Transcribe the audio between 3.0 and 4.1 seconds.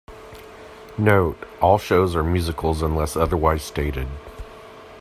otherwise stated.